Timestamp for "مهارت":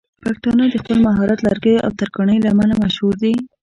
1.07-1.39